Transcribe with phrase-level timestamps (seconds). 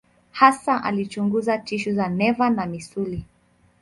[0.31, 3.25] Hasa alichunguza tishu za neva na misuli.